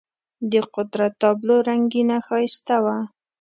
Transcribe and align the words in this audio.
د 0.51 0.53
قدرت 0.75 1.13
تابلو 1.21 1.55
رنګینه 1.69 2.17
ښایسته 2.25 2.77
وه. 2.83 2.97